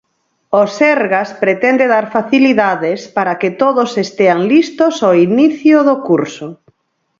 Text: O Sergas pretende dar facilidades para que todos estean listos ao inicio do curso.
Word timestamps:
O 0.59 0.63
Sergas 0.77 1.29
pretende 1.43 1.85
dar 1.93 2.05
facilidades 2.15 2.99
para 3.15 3.33
que 3.41 3.49
todos 3.61 3.89
estean 4.05 4.39
listos 4.53 4.95
ao 5.05 5.13
inicio 5.27 5.77
do 5.87 5.95
curso. 6.07 6.47